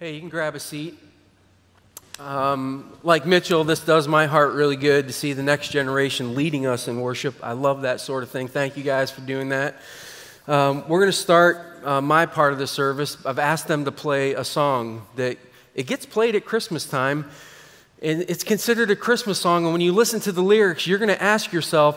[0.00, 0.98] Hey, you can grab a seat.
[2.18, 6.66] Um, like Mitchell, this does my heart really good to see the next generation leading
[6.66, 7.36] us in worship.
[7.44, 8.48] I love that sort of thing.
[8.48, 9.76] Thank you guys for doing that.
[10.48, 13.24] Um, we're going to start uh, my part of the service.
[13.24, 15.38] I've asked them to play a song that
[15.76, 17.30] it gets played at Christmas time,
[18.02, 19.62] and it's considered a Christmas song.
[19.62, 21.96] And when you listen to the lyrics, you're going to ask yourself,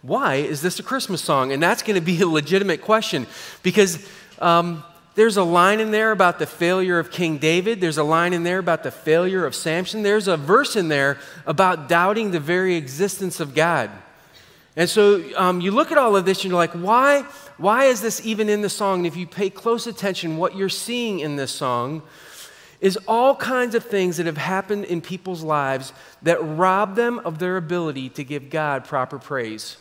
[0.00, 1.52] why is this a Christmas song?
[1.52, 3.26] And that's going to be a legitimate question
[3.62, 4.08] because
[4.38, 4.82] um,
[5.18, 7.80] there's a line in there about the failure of King David.
[7.80, 10.04] There's a line in there about the failure of Samson.
[10.04, 13.90] There's a verse in there about doubting the very existence of God.
[14.76, 17.22] And so um, you look at all of this and you're like, why,
[17.56, 18.98] why is this even in the song?
[18.98, 22.02] And if you pay close attention, what you're seeing in this song
[22.80, 27.40] is all kinds of things that have happened in people's lives that rob them of
[27.40, 29.78] their ability to give God proper praise.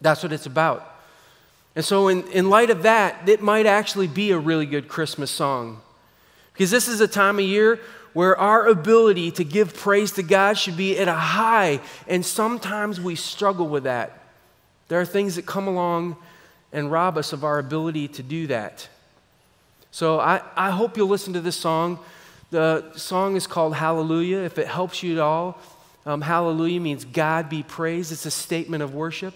[0.00, 0.95] That's what it's about.
[1.76, 5.30] And so, in, in light of that, it might actually be a really good Christmas
[5.30, 5.82] song.
[6.54, 7.78] Because this is a time of year
[8.14, 12.98] where our ability to give praise to God should be at a high, and sometimes
[12.98, 14.18] we struggle with that.
[14.88, 16.16] There are things that come along
[16.72, 18.88] and rob us of our ability to do that.
[19.90, 21.98] So I, I hope you'll listen to this song.
[22.50, 24.38] The song is called Hallelujah.
[24.38, 25.58] If it helps you at all,
[26.06, 28.12] um, Hallelujah means God be praised.
[28.12, 29.34] It's a statement of worship.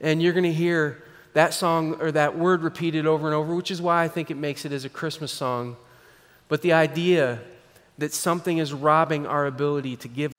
[0.00, 1.02] And you're going to hear
[1.34, 4.36] that song or that word repeated over and over, which is why I think it
[4.36, 5.76] makes it as a Christmas song.
[6.48, 7.40] But the idea
[7.98, 10.32] that something is robbing our ability to give.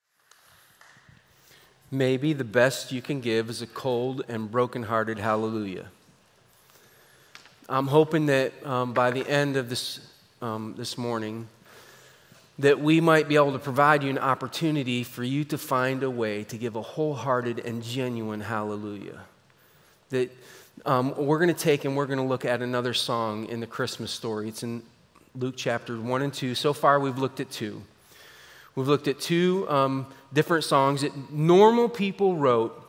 [1.91, 5.87] Maybe the best you can give is a cold and broken-hearted hallelujah.
[7.67, 9.99] I'm hoping that um, by the end of this,
[10.41, 11.47] um, this morning,
[12.57, 16.09] that we might be able to provide you an opportunity for you to find a
[16.09, 19.21] way to give a wholehearted and genuine hallelujah.
[20.09, 20.35] That
[20.85, 23.67] um, we're going to take and we're going to look at another song in the
[23.67, 24.47] Christmas story.
[24.47, 24.83] It's in
[25.35, 26.55] Luke chapter 1 and 2.
[26.55, 27.81] So far, we've looked at two.
[28.75, 32.81] We've looked at two um, different songs that normal people wrote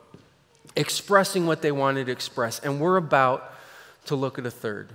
[0.76, 2.60] expressing what they wanted to express.
[2.60, 3.52] And we're about
[4.06, 4.90] to look at a third.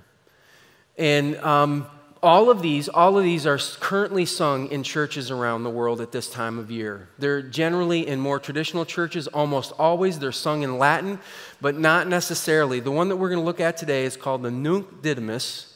[0.97, 1.88] And um,
[2.25, 6.11] all of these, all of these are currently sung in churches around the world at
[6.11, 7.07] this time of year.
[7.19, 11.19] They're generally in more traditional churches, almost always they're sung in Latin,
[11.61, 12.79] but not necessarily.
[12.79, 15.71] The one that we're going to look at today is called the Nunc Dimittis.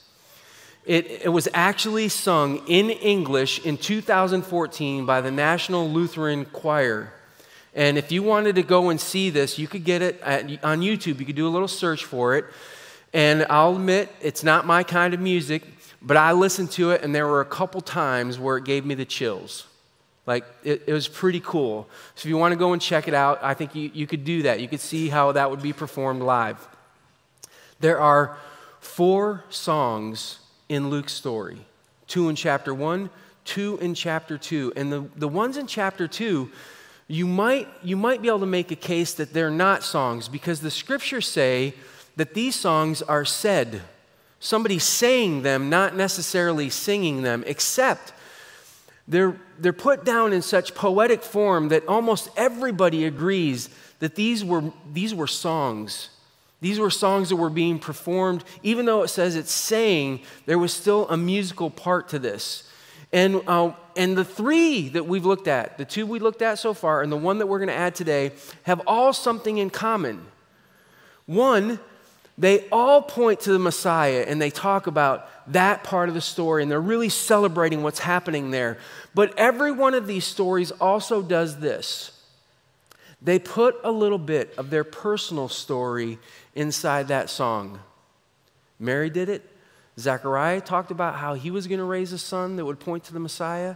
[0.85, 7.13] It, it was actually sung in English in 2014 by the National Lutheran Choir.
[7.75, 10.81] And if you wanted to go and see this, you could get it at, on
[10.81, 11.19] YouTube.
[11.19, 12.45] You could do a little search for it.
[13.13, 15.63] And I'll admit, it's not my kind of music,
[16.01, 18.95] but I listened to it, and there were a couple times where it gave me
[18.95, 19.67] the chills.
[20.25, 21.87] Like, it, it was pretty cool.
[22.15, 24.23] So, if you want to go and check it out, I think you, you could
[24.23, 24.59] do that.
[24.59, 26.67] You could see how that would be performed live.
[27.79, 28.37] There are
[28.79, 31.65] four songs in Luke's story
[32.07, 33.09] two in chapter one,
[33.45, 34.73] two in chapter two.
[34.75, 36.51] And the, the ones in chapter two,
[37.07, 40.61] you might, you might be able to make a case that they're not songs because
[40.61, 41.73] the scriptures say
[42.15, 43.81] that these songs are said
[44.39, 48.13] somebody saying them, not necessarily singing them, except
[49.07, 54.71] they're, they're put down in such poetic form that almost everybody agrees that these were,
[54.93, 56.09] these were songs.
[56.61, 58.43] These were songs that were being performed.
[58.63, 62.69] Even though it says it's saying, there was still a musical part to this.
[63.11, 66.73] And, uh, and the three that we've looked at, the two we looked at so
[66.73, 68.33] far, and the one that we're going to add today,
[68.63, 70.25] have all something in common.
[71.25, 71.79] One
[72.39, 76.63] they all point to the Messiah and they talk about that part of the story
[76.63, 78.77] and they're really celebrating what's happening there.
[79.13, 82.13] But every one of these stories also does this
[83.21, 86.17] they put a little bit of their personal story
[86.55, 87.81] inside that song.
[88.79, 89.45] Mary did it.
[89.99, 93.13] Zechariah talked about how he was going to raise a son that would point to
[93.13, 93.75] the Messiah.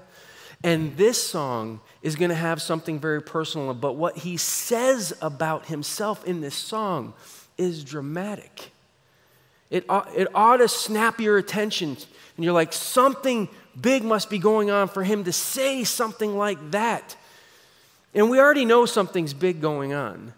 [0.63, 5.65] And this song is going to have something very personal, but what he says about
[5.65, 7.13] himself in this song
[7.57, 8.71] is dramatic.
[9.69, 11.97] It, it ought to snap your attention.
[12.35, 16.71] And you're like, something big must be going on for him to say something like
[16.71, 17.15] that.
[18.13, 20.33] And we already know something's big going on.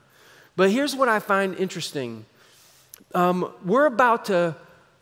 [0.56, 2.26] But here's what I find interesting
[3.14, 4.56] um, we're about to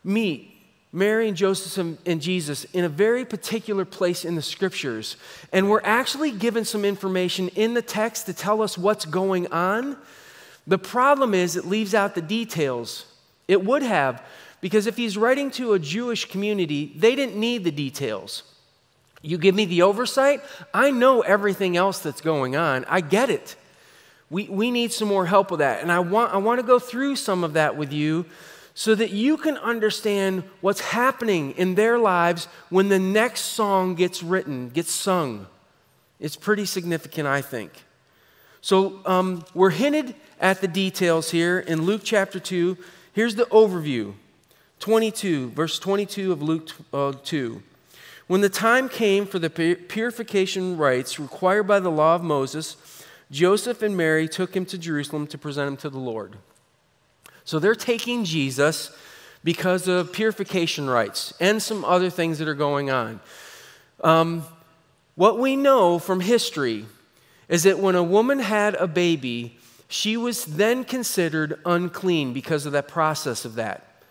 [0.03, 0.53] meet
[0.91, 5.17] Mary and Joseph and Jesus in a very particular place in the scriptures.
[5.51, 9.97] And we're actually given some information in the text to tell us what's going on.
[10.65, 13.05] The problem is it leaves out the details.
[13.47, 14.23] It would have,
[14.61, 18.43] because if he's writing to a Jewish community, they didn't need the details.
[19.21, 20.41] You give me the oversight,
[20.73, 22.85] I know everything else that's going on.
[22.85, 23.55] I get it.
[24.29, 25.81] We, we need some more help with that.
[25.81, 28.25] And I want, I want to go through some of that with you
[28.73, 34.23] so that you can understand what's happening in their lives when the next song gets
[34.23, 35.47] written, gets sung.
[36.19, 37.71] It's pretty significant, I think.
[38.63, 42.77] So um, we're hinted at the details here in Luke chapter 2.
[43.11, 44.13] Here's the overview
[44.79, 47.61] 22, verse 22 of Luke uh, 2.
[48.27, 52.77] When the time came for the purification rites required by the law of Moses,
[53.29, 56.37] Joseph and Mary took him to Jerusalem to present him to the Lord.
[57.43, 58.95] So they're taking Jesus
[59.43, 63.19] because of purification rites and some other things that are going on.
[64.01, 64.45] Um,
[65.15, 66.85] what we know from history
[67.53, 69.55] is that when a woman had a baby,
[69.87, 74.01] she was then considered unclean because of that process of that.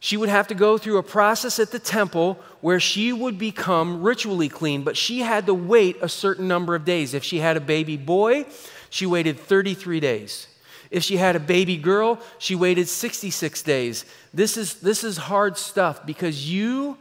[0.00, 4.02] She would have to go through a process at the temple where she would become
[4.02, 7.14] ritually clean, but she had to wait a certain number of days.
[7.14, 8.46] If she had a baby boy,
[8.90, 10.48] she waited 33 days.
[10.90, 14.04] If she had a baby girl, she waited 66 days.
[14.34, 16.98] This is, this is hard stuff because you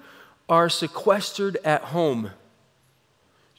[0.48, 2.30] are sequestered at home.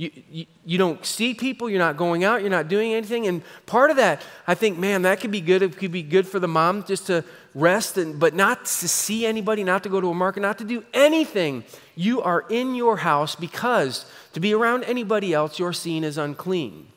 [0.03, 3.29] You, you, you, don't see people, you're not going out, you're not doing anything.
[3.29, 5.63] And part of that, I think, man, that could be good.
[5.63, 9.25] It could be good for the mom just to rest, and, but not to see
[9.25, 11.63] anybody, not to go to a market, not to do anything.
[11.95, 16.89] You are in your house because to be around anybody else, you're seen as unclean.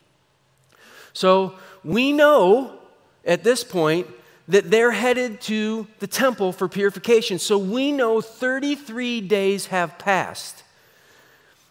[1.14, 1.54] So
[1.84, 2.80] we know
[3.24, 4.08] at this point
[4.48, 7.38] that they're headed to the temple for purification.
[7.38, 10.64] So we know 33 days have passed.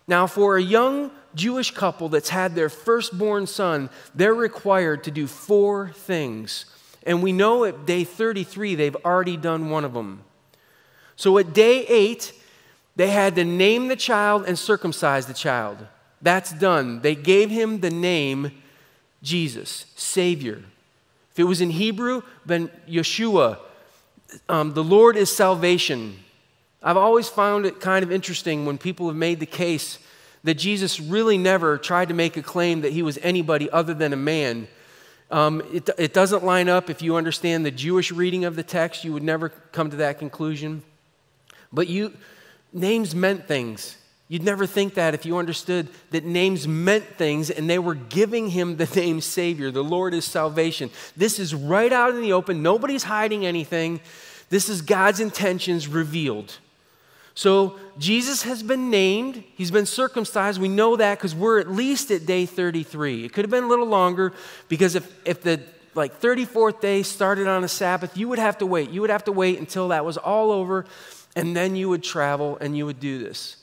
[0.07, 5.27] Now, for a young Jewish couple that's had their firstborn son, they're required to do
[5.27, 6.67] four things.
[7.07, 10.25] And we know at day 33, they've already done one of them.
[11.17, 12.33] So at day eight,
[12.97, 15.87] they had to name the child and circumcise the child.
[16.23, 17.01] That's done.
[17.01, 18.63] They gave him the name
[19.23, 20.63] Jesus, Savior.
[21.33, 23.59] If it was in Hebrew, then Yeshua,
[24.49, 26.19] um, the Lord is salvation.
[26.83, 29.99] I've always found it kind of interesting when people have made the case
[30.45, 34.13] that Jesus really never tried to make a claim that he was anybody other than
[34.13, 34.69] a man.
[35.31, 36.91] Um, it, it doesn't line up.
[36.91, 40.19] If you understand the Jewish reading of the text, you would never come to that
[40.19, 40.83] conclusion.
[41.73, 42.13] But you,
[42.73, 43.97] names meant things.
[44.29, 48.51] You'd never think that if you understood that names meant things and they were giving
[48.51, 49.71] him the name Savior.
[49.71, 50.91] The Lord is salvation.
[51.17, 52.63] This is right out in the open.
[52.63, 54.01] Nobody's hiding anything.
[54.51, 56.59] This is God's intentions revealed.
[57.35, 60.61] So Jesus has been named, he's been circumcised.
[60.61, 63.25] We know that because we're at least at day 33.
[63.25, 64.33] It could have been a little longer
[64.69, 65.61] because if, if the
[65.95, 68.91] like 34th day started on a Sabbath, you would have to wait.
[68.91, 70.87] You would have to wait until that was all over,
[71.35, 73.57] and then you would travel and you would do this.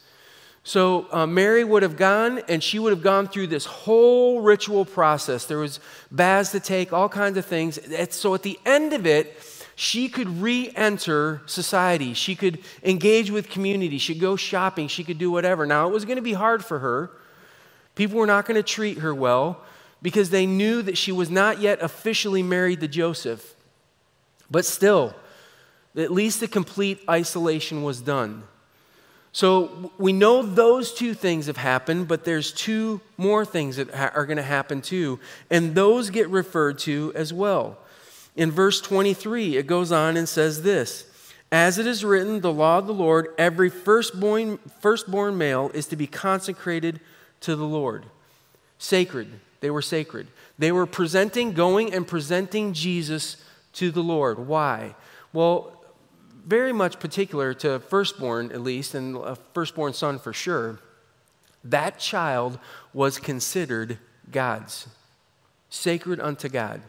[0.64, 4.86] So uh, Mary would have gone, and she would have gone through this whole ritual
[4.86, 5.46] process.
[5.46, 5.80] There was
[6.12, 7.80] baths to take, all kinds of things.
[8.14, 9.38] So at the end of it,
[9.82, 12.14] she could re enter society.
[12.14, 13.98] She could engage with community.
[13.98, 14.88] She could go shopping.
[14.88, 15.66] She could do whatever.
[15.66, 17.10] Now, it was going to be hard for her.
[17.96, 19.64] People were not going to treat her well
[20.00, 23.56] because they knew that she was not yet officially married to Joseph.
[24.52, 25.16] But still,
[25.96, 28.44] at least the complete isolation was done.
[29.32, 34.28] So we know those two things have happened, but there's two more things that are
[34.28, 35.20] going to happen too,
[35.50, 37.80] and those get referred to as well.
[38.36, 41.06] In verse 23, it goes on and says this
[41.52, 45.96] As it is written, the law of the Lord, every firstborn, firstborn male is to
[45.96, 47.00] be consecrated
[47.42, 48.06] to the Lord.
[48.78, 49.28] Sacred.
[49.60, 50.28] They were sacred.
[50.58, 54.48] They were presenting, going and presenting Jesus to the Lord.
[54.48, 54.96] Why?
[55.34, 55.82] Well,
[56.46, 60.80] very much particular to firstborn, at least, and a firstborn son for sure.
[61.64, 62.58] That child
[62.94, 64.00] was considered
[64.32, 64.88] God's,
[65.70, 66.82] sacred unto God.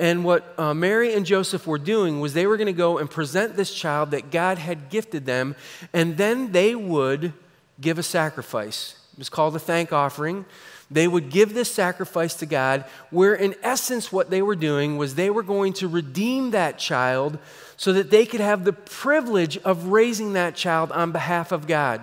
[0.00, 3.08] And what uh, Mary and Joseph were doing was they were going to go and
[3.08, 5.54] present this child that God had gifted them,
[5.92, 7.34] and then they would
[7.78, 8.96] give a sacrifice.
[9.12, 10.46] It was called a thank offering.
[10.90, 15.16] They would give this sacrifice to God, where in essence, what they were doing was
[15.16, 17.38] they were going to redeem that child
[17.76, 22.00] so that they could have the privilege of raising that child on behalf of God.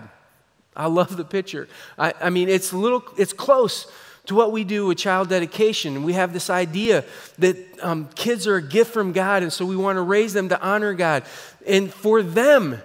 [0.76, 1.68] I love the picture.
[1.98, 3.92] I, I mean, it's little, it's close
[4.28, 6.04] to what we do with child dedication.
[6.04, 7.04] We have this idea
[7.40, 10.50] that um, kids are a gift from God, and so we want to raise them
[10.50, 11.24] to honor God.
[11.66, 12.82] And for them,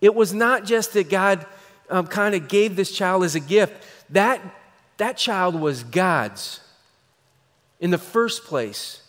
[0.00, 1.44] it was not just that God
[1.90, 3.74] um, kind of gave this child as a gift,
[4.10, 4.40] that,
[4.96, 6.60] that child was God's
[7.80, 9.02] in the first place.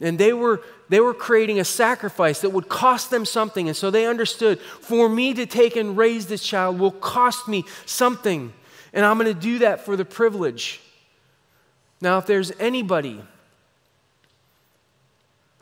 [0.00, 3.68] And they were, they were creating a sacrifice that would cost them something.
[3.68, 7.64] And so they understood for me to take and raise this child will cost me
[7.86, 8.52] something.
[8.94, 10.80] And I'm going to do that for the privilege.
[12.00, 13.20] Now, if there's anybody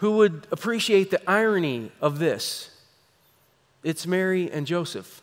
[0.02, 2.70] who would appreciate the irony of this.
[3.84, 5.22] It's Mary and Joseph.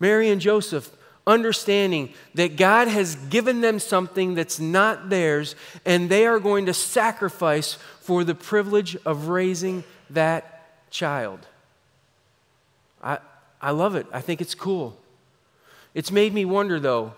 [0.00, 0.90] Mary and Joseph
[1.24, 6.74] understanding that God has given them something that's not theirs, and they are going to
[6.74, 11.46] sacrifice for the privilege of raising that child.
[13.00, 13.18] I,
[13.62, 14.06] I love it.
[14.12, 14.98] I think it's cool.
[15.94, 17.14] It's made me wonder, though,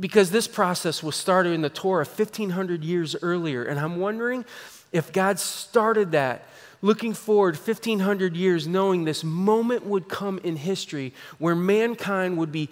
[0.00, 4.44] because this process was started in the Torah 1,500 years earlier, and I'm wondering
[4.92, 6.46] if God started that
[6.82, 12.68] looking forward 1,500 years, knowing this moment would come in history where mankind would be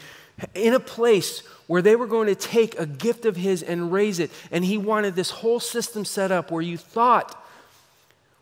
[0.54, 4.18] in a place where they were going to take a gift of His and raise
[4.18, 4.30] it.
[4.50, 7.36] And He wanted this whole system set up where you thought,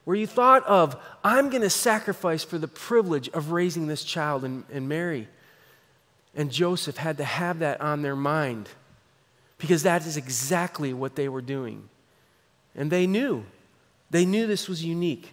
[0.05, 4.45] where you thought of, I'm going to sacrifice for the privilege of raising this child.
[4.45, 5.28] And, and Mary
[6.35, 8.68] and Joseph had to have that on their mind
[9.58, 11.88] because that is exactly what they were doing.
[12.75, 13.44] And they knew.
[14.11, 15.32] They knew this was unique.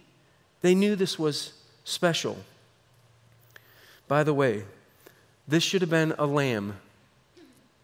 [0.62, 1.52] They knew this was
[1.84, 2.38] special.
[4.08, 4.64] By the way,
[5.46, 6.76] this should have been a lamb.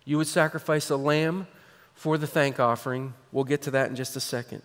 [0.04, 1.47] You would sacrifice a lamb
[1.95, 3.14] for the thank offering.
[3.31, 4.62] We'll get to that in just a second.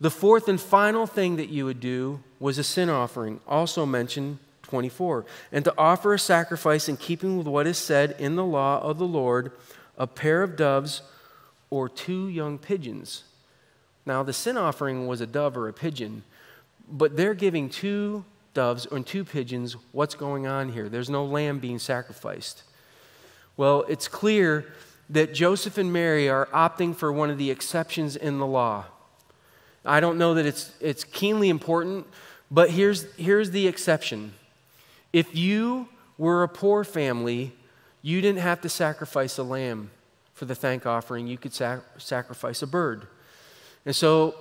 [0.00, 4.38] The fourth and final thing that you would do was a sin offering, also mentioned
[4.66, 5.24] 24.
[5.52, 8.98] And to offer a sacrifice in keeping with what is said in the law of
[8.98, 9.52] the Lord,
[9.96, 11.02] a pair of doves
[11.70, 13.24] or two young pigeons.
[14.04, 16.22] Now, the sin offering was a dove or a pigeon,
[16.88, 19.76] but they're giving two doves and two pigeons.
[19.92, 20.88] What's going on here?
[20.88, 22.62] There's no lamb being sacrificed.
[23.56, 24.72] Well, it's clear
[25.10, 28.86] that Joseph and Mary are opting for one of the exceptions in the law.
[29.84, 32.06] I don't know that it's, it's keenly important,
[32.50, 34.34] but here's, here's the exception.
[35.16, 37.54] If you were a poor family,
[38.02, 39.90] you didn't have to sacrifice a lamb
[40.34, 43.06] for the thank offering, you could sac- sacrifice a bird.
[43.86, 44.34] And so,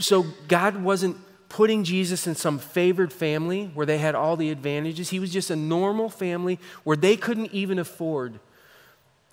[0.00, 1.16] so God wasn't
[1.48, 5.10] putting Jesus in some favored family where they had all the advantages.
[5.10, 8.40] He was just a normal family where they couldn't even afford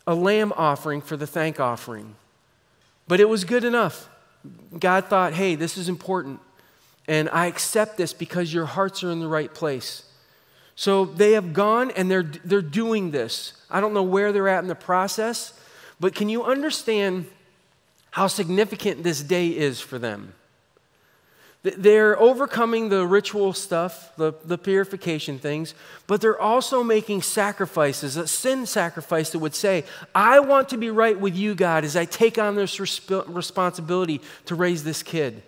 [0.06, 2.14] a lamb offering for the thank offering.
[3.08, 4.10] But it was good enough.
[4.78, 6.40] God thought, hey, this is important.
[7.08, 10.04] And I accept this because your hearts are in the right place.
[10.78, 13.54] So they have gone and they're, they're doing this.
[13.68, 15.60] I don't know where they're at in the process,
[16.00, 17.26] but can you understand
[18.12, 20.36] how significant this day is for them?
[21.64, 25.74] They're overcoming the ritual stuff, the, the purification things,
[26.06, 30.92] but they're also making sacrifices, a sin sacrifice that would say, I want to be
[30.92, 35.42] right with you, God, as I take on this resp- responsibility to raise this kid.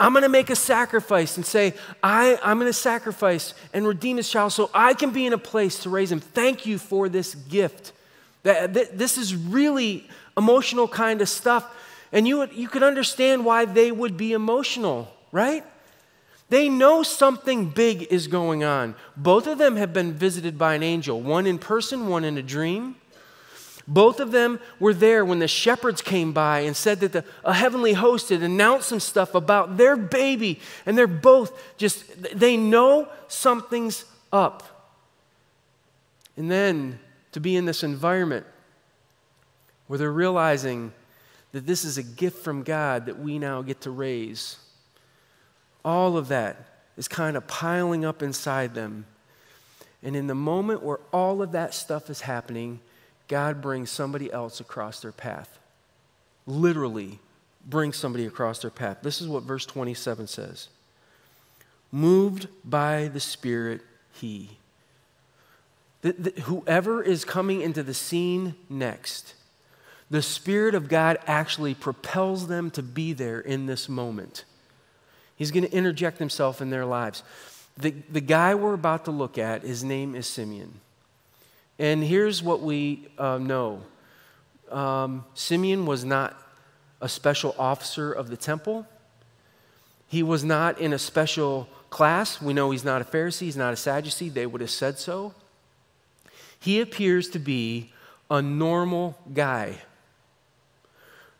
[0.00, 4.16] I'm going to make a sacrifice and say, I, I'm going to sacrifice and redeem
[4.16, 6.20] this child so I can be in a place to raise him.
[6.20, 7.92] Thank you for this gift.
[8.44, 11.74] That, this is really emotional kind of stuff.
[12.12, 15.64] And you, you could understand why they would be emotional right?
[16.50, 18.94] They know something big is going on.
[19.16, 22.42] Both of them have been visited by an angel, one in person, one in a
[22.42, 22.96] dream.
[23.88, 27.54] Both of them were there when the shepherds came by and said that the, a
[27.54, 30.60] heavenly host had announced some stuff about their baby.
[30.86, 32.04] And they're both just,
[32.38, 34.92] they know something's up.
[36.36, 37.00] And then
[37.32, 38.46] to be in this environment
[39.86, 40.92] where they're realizing
[41.52, 44.58] that this is a gift from God that we now get to raise
[45.88, 46.56] all of that
[46.96, 49.06] is kind of piling up inside them.
[50.02, 52.80] And in the moment where all of that stuff is happening,
[53.28, 55.58] God brings somebody else across their path.
[56.46, 57.20] Literally,
[57.68, 58.98] brings somebody across their path.
[59.02, 60.68] This is what verse 27 says
[61.92, 63.82] Moved by the Spirit,
[64.12, 64.58] he.
[66.00, 69.34] The, the, whoever is coming into the scene next,
[70.10, 74.44] the Spirit of God actually propels them to be there in this moment.
[75.36, 77.22] He's going to interject himself in their lives.
[77.76, 80.80] The, the guy we're about to look at, his name is Simeon.
[81.78, 83.82] And here's what we uh, know
[84.70, 86.36] um, Simeon was not
[87.00, 88.86] a special officer of the temple,
[90.08, 92.40] he was not in a special class.
[92.40, 94.28] We know he's not a Pharisee, he's not a Sadducee.
[94.28, 95.34] They would have said so.
[96.60, 97.92] He appears to be
[98.30, 99.76] a normal guy,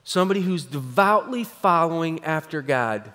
[0.04, 3.12] somebody who's devoutly following after God.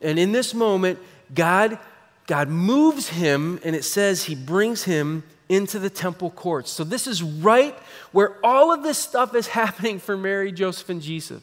[0.00, 0.98] And in this moment,
[1.34, 1.78] God,
[2.26, 6.70] God moves him, and it says he brings him into the temple courts.
[6.70, 7.76] So this is right
[8.12, 11.42] where all of this stuff is happening for Mary, Joseph, and Jesus.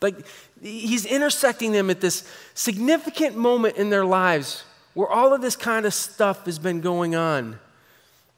[0.00, 0.16] Like
[0.60, 5.86] he's intersecting them at this significant moment in their lives where all of this kind
[5.86, 7.58] of stuff has been going on.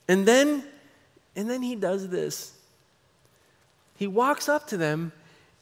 [0.09, 0.63] And then,
[1.35, 2.53] and then he does this.
[3.97, 5.13] He walks up to them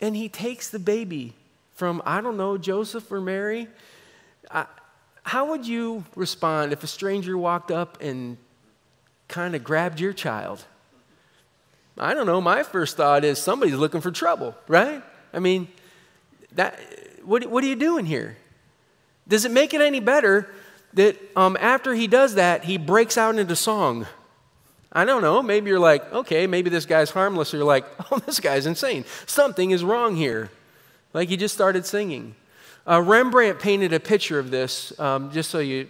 [0.01, 1.35] and he takes the baby
[1.75, 3.69] from, I don't know, Joseph or Mary,
[4.51, 4.67] I,
[5.23, 8.37] how would you respond if a stranger walked up and
[9.33, 10.65] kind of grabbed your child?
[11.99, 12.41] I don't know.
[12.41, 15.03] My first thought is somebody's looking for trouble, right?
[15.33, 15.69] I mean,
[16.55, 16.79] that,
[17.25, 18.37] what, what are you doing here?
[19.27, 20.49] Does it make it any better
[20.95, 24.07] that um, after he does that, he breaks out into song?
[24.93, 25.43] I don't know.
[25.43, 27.55] Maybe you're like, okay, maybe this guy's harmless.
[27.55, 29.05] Or you're like, oh, this guy's insane.
[29.27, 30.51] Something is wrong here.
[31.15, 32.35] Like he just started singing.
[32.87, 35.89] Uh, Rembrandt painted a picture of this, um, just so you,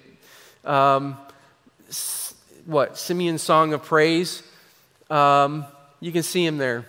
[0.65, 1.17] um,
[2.65, 4.43] what, Simeon's Song of Praise.
[5.11, 5.65] Um,
[6.01, 6.87] you can see him there,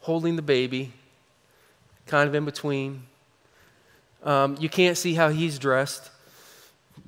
[0.00, 0.92] holding the baby,
[2.06, 3.02] kind of in between.
[4.22, 6.10] Um, you can't see how he's dressed.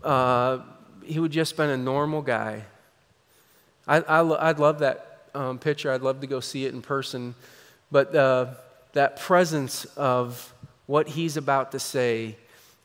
[0.03, 0.59] Uh,
[1.05, 2.65] he would just been a normal guy.
[3.87, 5.93] I, I, would love that um, picture.
[5.93, 7.35] I'd love to go see it in person.
[7.91, 8.55] But uh,
[8.93, 10.53] that presence of
[10.87, 12.37] what he's about to say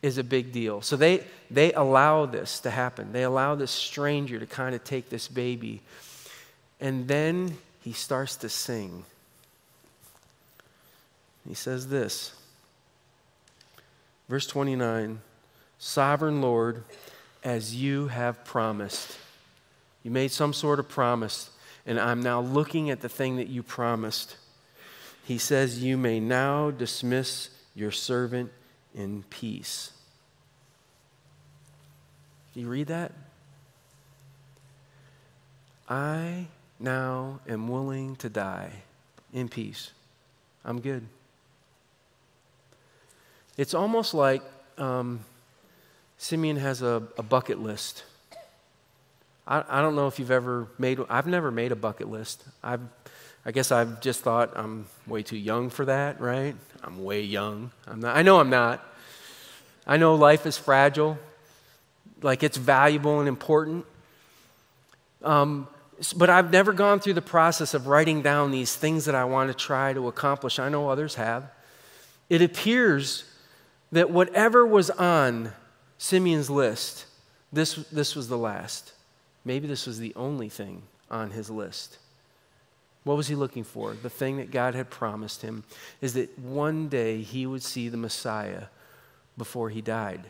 [0.01, 0.81] is a big deal.
[0.81, 3.11] So they, they allow this to happen.
[3.11, 5.81] They allow this stranger to kind of take this baby.
[6.79, 9.03] And then he starts to sing.
[11.47, 12.35] He says this,
[14.27, 15.19] verse 29
[15.81, 16.83] Sovereign Lord,
[17.41, 19.17] as you have promised.
[20.03, 21.49] You made some sort of promise,
[21.85, 24.35] and I'm now looking at the thing that you promised.
[25.23, 28.51] He says, You may now dismiss your servant
[28.93, 29.91] in peace.
[32.53, 33.11] Do you read that?
[35.87, 36.47] I
[36.79, 38.71] now am willing to die
[39.33, 39.91] in peace.
[40.63, 41.05] I'm good.
[43.57, 44.41] It's almost like
[44.77, 45.19] um,
[46.17, 48.03] Simeon has a, a bucket list.
[49.47, 52.43] I, I, don't know if you've ever made, I've never made a bucket list.
[52.63, 52.81] I've,
[53.45, 56.55] I guess I've just thought I'm way too young for that, right?
[56.83, 57.71] I'm way young.
[57.87, 58.85] I'm not, I know I'm not.
[59.85, 61.17] I know life is fragile,
[62.21, 63.85] like it's valuable and important.
[65.23, 65.67] Um,
[66.15, 69.49] but I've never gone through the process of writing down these things that I want
[69.49, 70.59] to try to accomplish.
[70.59, 71.51] I know others have.
[72.29, 73.25] It appears
[73.91, 75.51] that whatever was on
[75.97, 77.05] Simeon's list,
[77.51, 78.93] this, this was the last.
[79.43, 81.97] Maybe this was the only thing on his list.
[83.09, 83.95] What was he looking for?
[83.95, 85.63] The thing that God had promised him
[85.99, 88.65] is that one day he would see the Messiah
[89.35, 90.27] before he died.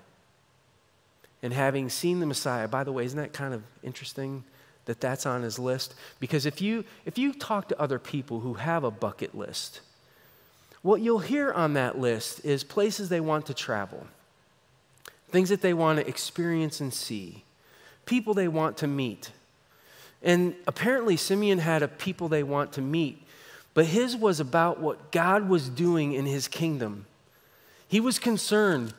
[1.43, 4.45] And having seen the Messiah, by the way, isn't that kind of interesting
[4.85, 5.93] that that's on his list?
[6.21, 9.81] Because if you, if you talk to other people who have a bucket list,
[10.81, 14.07] what you'll hear on that list is places they want to travel,
[15.27, 17.43] things that they want to experience and see,
[18.05, 19.31] people they want to meet,
[20.21, 23.21] and apparently, Simeon had a people they want to meet,
[23.73, 27.05] but his was about what God was doing in his kingdom.
[27.87, 28.93] He was concerned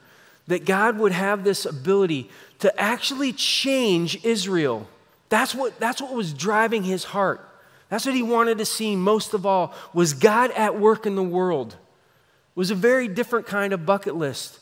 [0.46, 2.30] that God would have this ability
[2.61, 4.88] to actually change Israel.
[5.28, 7.46] That's what, that's what was driving his heart.
[7.88, 11.22] That's what he wanted to see most of all was God at work in the
[11.22, 11.72] world.
[11.72, 14.59] It was a very different kind of bucket list.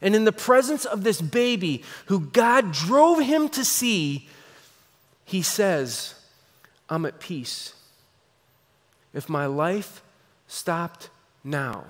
[0.00, 4.28] And in the presence of this baby who God drove him to see,
[5.26, 6.14] he says,
[6.88, 7.74] I'm at peace.
[9.12, 10.02] If my life
[10.46, 11.10] stopped
[11.42, 11.84] now,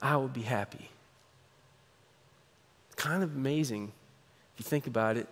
[0.00, 0.90] I would be happy.
[2.94, 3.92] Kind of amazing
[4.54, 5.26] if you think about it.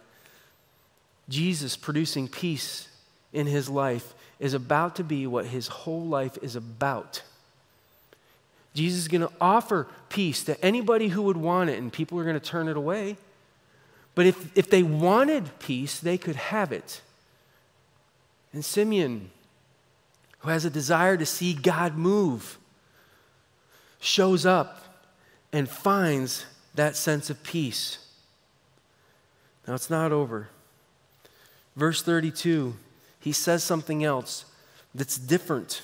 [1.29, 2.89] Jesus producing peace
[3.33, 7.23] in his life is about to be what his whole life is about.
[8.73, 12.25] Jesus is going to offer peace to anybody who would want it, and people are
[12.25, 13.17] going to turn it away.
[14.17, 17.03] But if, if they wanted peace, they could have it.
[18.53, 19.31] And Simeon,
[20.39, 22.59] who has a desire to see God move,
[24.01, 24.83] shows up
[25.53, 27.99] and finds that sense of peace.
[29.69, 30.49] Now, it's not over.
[31.77, 32.75] Verse 32,
[33.21, 34.47] he says something else
[34.95, 35.83] that's different.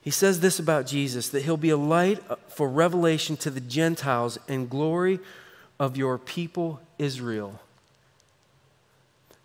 [0.00, 4.38] He says this about Jesus that he'll be a light for revelation to the Gentiles
[4.48, 5.20] and glory
[5.78, 7.60] of your people Israel.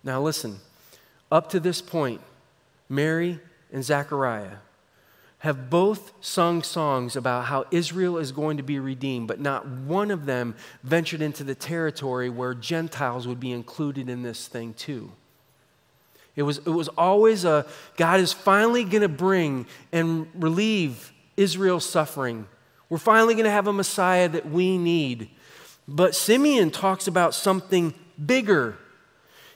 [0.04, 0.60] Now, listen,
[1.32, 2.22] up to this point,
[2.88, 3.40] Mary
[3.72, 4.58] and Zechariah
[5.40, 10.12] have both sung songs about how Israel is going to be redeemed, but not one
[10.12, 15.12] of them ventured into the territory where Gentiles would be included in this thing too.
[16.36, 17.66] It was, it was always a
[17.98, 22.48] God is finally going to bring and relieve Israel's suffering.
[22.90, 25.30] We're finally going to have a Messiah that we need.
[25.90, 28.78] But Simeon talks about something bigger.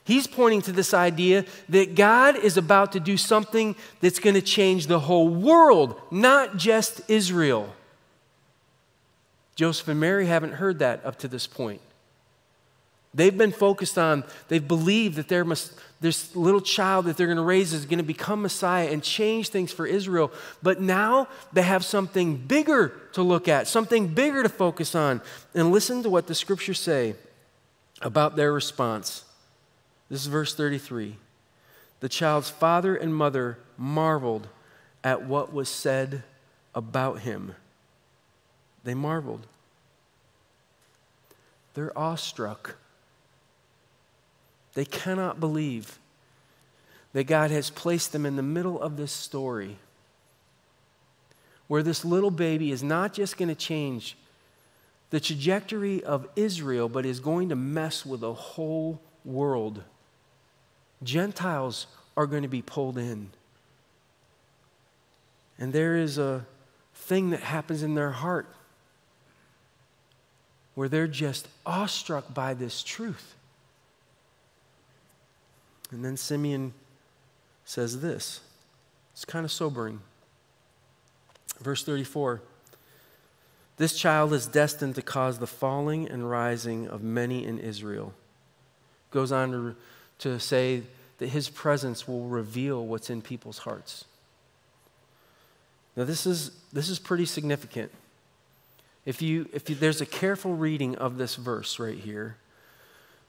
[0.04, 4.42] He's pointing to this idea that God is about to do something that's going to
[4.42, 7.74] change the whole world, not just Israel.
[9.56, 11.82] Joseph and Mary haven't heard that up to this point.
[13.14, 17.38] They've been focused on, they've believed that there must, this little child that they're going
[17.38, 20.34] to raise is going to become Messiah and change things for Israel.
[20.62, 25.22] But now they have something bigger to look at, something bigger to focus on.
[25.56, 27.16] And listen to what the scriptures say
[28.02, 29.24] about their response.
[30.10, 31.16] This is verse 33.
[32.02, 34.50] The child's father and mother marveled
[35.06, 36.24] at what was said
[36.76, 37.56] about him.
[38.84, 39.48] They marveled.
[41.76, 42.76] They're awestruck.
[44.74, 46.00] They cannot believe
[47.14, 49.78] that God has placed them in the middle of this story
[51.68, 54.18] where this little baby is not just going to change
[55.10, 59.84] the trajectory of Israel, but is going to mess with the whole world.
[61.04, 63.30] Gentiles are going to be pulled in.
[65.60, 66.46] And there is a
[66.96, 68.48] thing that happens in their heart
[70.76, 73.36] where they're just awestruck by this truth.
[75.94, 76.74] And then Simeon
[77.66, 78.42] says this
[79.14, 80.02] it's kind of sobering.
[81.62, 82.42] Verse 34
[83.78, 88.14] This child is destined to cause the falling and rising of many in Israel.
[89.12, 89.76] Goes on to,
[90.20, 90.82] to say
[91.20, 94.06] that his presence will reveal what's in people's hearts.
[95.96, 97.92] Now, this is, this is pretty significant.
[99.06, 102.38] If, you, if you, there's a careful reading of this verse right here,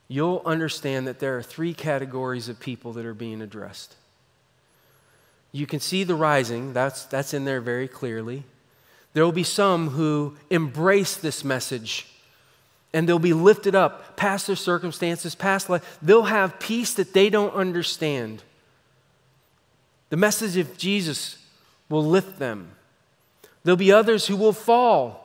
[0.09, 3.95] you'll understand that there are three categories of people that are being addressed.
[5.53, 8.45] You can see the rising, that's, that's in there very clearly.
[9.13, 12.09] There will be some who embrace this message
[12.93, 15.99] and they'll be lifted up past their circumstances, past life.
[16.01, 18.43] They'll have peace that they don't understand.
[20.11, 21.39] The message of Jesus
[21.89, 22.71] will lift them.
[23.65, 25.24] There'll be others who will fall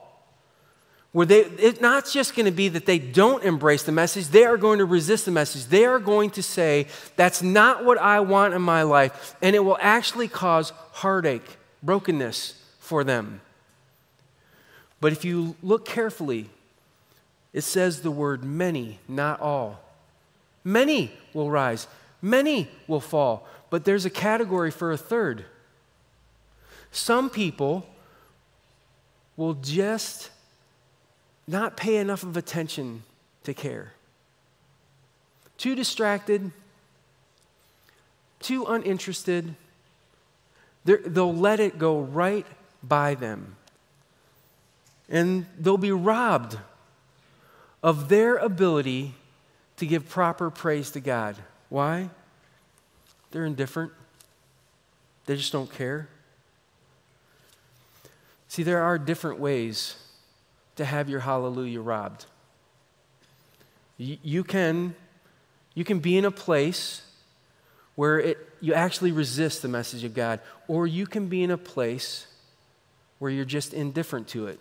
[1.12, 4.46] where they, it's not just going to be that they don't embrace the message, they
[4.46, 5.66] are going to resist the message.
[5.66, 9.36] They are going to say, That's not what I want in my life.
[9.42, 13.42] And it will actually cause heartache, brokenness for them.
[15.02, 16.50] But if you look carefully,
[17.54, 19.80] it says the word many, not all.
[20.64, 21.88] Many will rise,
[22.22, 23.48] many will fall.
[23.72, 25.46] But there's a category for a third.
[26.92, 27.88] Some people
[29.38, 30.30] will just
[31.50, 33.02] not pay enough of attention
[33.44, 33.94] to care.
[35.58, 36.52] Too distracted,
[38.40, 39.56] too uninterested.
[40.86, 42.46] they will let it go right
[42.84, 43.56] by them.
[45.10, 46.58] And they'll be robbed
[47.82, 49.16] of their ability
[49.78, 51.36] to give proper praise to God.
[51.70, 52.10] Why?
[53.32, 53.92] They're indifferent,
[55.26, 56.10] they just don't care.
[58.48, 59.96] See, there are different ways
[60.80, 62.26] to have your hallelujah robbed.
[63.98, 64.96] You, can,
[65.76, 67.02] you can be in a place
[67.96, 70.40] where it, you actually resist the message of God,
[70.70, 72.28] or you can be in a place
[73.18, 74.58] where you're just indifferent to it.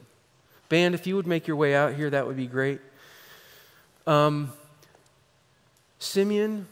[0.69, 2.81] Band, if you would make your way out here, that would be great.
[4.05, 4.53] Um,
[6.01, 6.67] Simeon,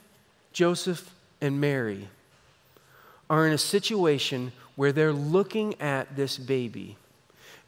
[0.52, 1.08] Joseph,
[1.40, 2.08] and Mary
[3.30, 6.96] are in a situation where they're looking at this baby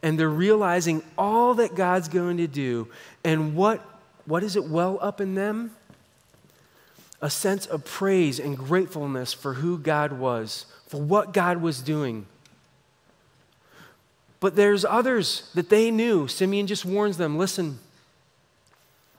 [0.02, 2.88] and they're realizing all that God's going to do.
[3.24, 3.80] And what,
[4.26, 5.72] what is it well up in them?
[7.20, 12.26] A sense of praise and gratefulness for who God was, for what God was doing.
[14.40, 16.28] But there's others that they knew.
[16.28, 17.80] Simeon just warns them listen,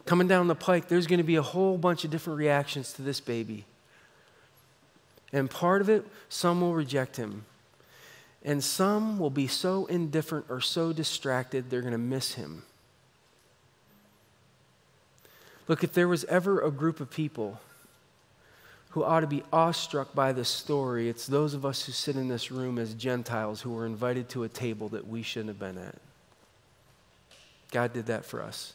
[0.06, 3.02] coming down the pike, there's going to be a whole bunch of different reactions to
[3.02, 3.66] this baby.
[5.34, 7.46] And part of it, some will reject him.
[8.50, 12.64] And some will be so indifferent or so distracted, they're going to miss him.
[15.68, 17.60] Look, if there was ever a group of people
[18.90, 22.28] who ought to be awestruck by this story, it's those of us who sit in
[22.28, 25.78] this room as Gentiles who were invited to a table that we shouldn't have been
[25.78, 25.98] at.
[27.70, 28.74] God did that for us.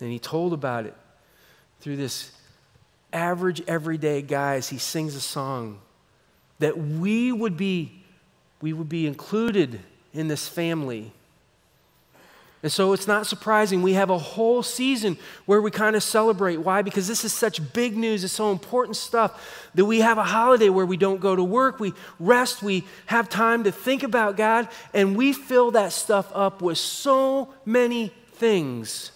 [0.00, 0.94] And He told about it
[1.80, 2.30] through this
[3.12, 5.80] average, everyday guy as He sings a song
[6.58, 8.04] that we would be,
[8.60, 9.80] we would be included
[10.12, 11.12] in this family.
[12.60, 13.82] And so it's not surprising.
[13.82, 15.16] We have a whole season
[15.46, 16.56] where we kind of celebrate.
[16.56, 16.82] Why?
[16.82, 18.24] Because this is such big news.
[18.24, 21.78] It's so important stuff that we have a holiday where we don't go to work,
[21.78, 26.60] we rest, we have time to think about God, and we fill that stuff up
[26.60, 29.12] with so many things.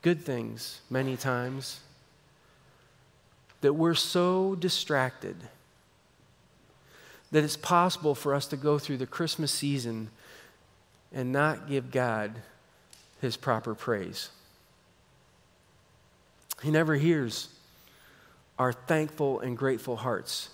[0.00, 1.80] Good things, many times,
[3.60, 5.36] that we're so distracted
[7.30, 10.10] that it's possible for us to go through the Christmas season
[11.12, 12.32] and not give God
[13.20, 14.30] his proper praise.
[16.62, 17.48] He never hears
[18.58, 20.50] our thankful and grateful hearts.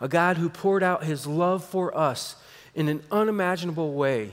[0.00, 2.36] A God who poured out his love for us
[2.74, 4.32] in an unimaginable way.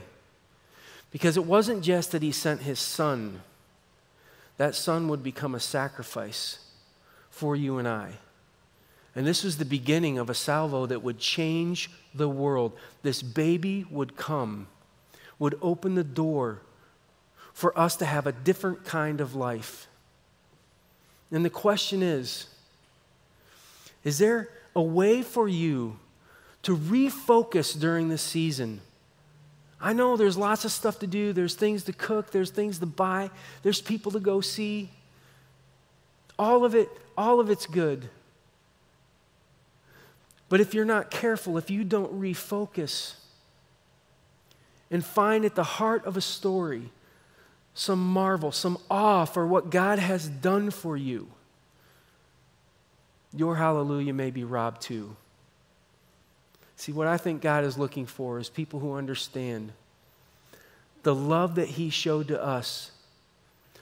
[1.10, 3.40] Because it wasn't just that he sent his son,
[4.58, 6.58] that son would become a sacrifice
[7.30, 8.12] for you and I.
[9.16, 12.76] And this was the beginning of a salvo that would change the world.
[13.02, 14.68] This baby would come,
[15.38, 16.60] would open the door
[17.54, 19.88] for us to have a different kind of life.
[21.32, 22.46] And the question is
[24.04, 25.98] Is there a way for you
[26.64, 28.82] to refocus during this season?
[29.80, 32.86] I know there's lots of stuff to do, there's things to cook, there's things to
[32.86, 33.30] buy,
[33.62, 34.90] there's people to go see.
[36.38, 38.10] All of it, all of it's good.
[40.48, 43.14] But if you're not careful, if you don't refocus
[44.90, 46.90] and find at the heart of a story
[47.74, 51.28] some marvel, some awe for what God has done for you,
[53.34, 55.16] your hallelujah may be robbed too.
[56.76, 59.72] See, what I think God is looking for is people who understand
[61.02, 62.92] the love that He showed to us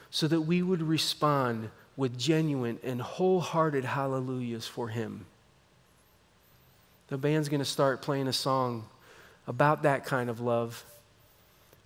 [0.09, 5.25] so that we would respond with genuine and wholehearted hallelujahs for Him.
[7.07, 8.85] The band's going to start playing a song
[9.47, 10.83] about that kind of love.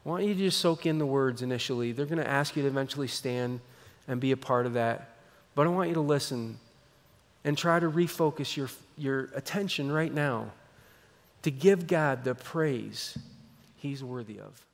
[0.06, 1.92] I want you to just soak in the words initially.
[1.92, 3.60] They're going to ask you to eventually stand
[4.08, 5.18] and be a part of that.
[5.56, 6.58] But I want you to listen
[7.44, 10.52] and try to refocus your, your attention right now
[11.42, 13.18] to give God the praise
[13.78, 14.69] He's worthy of.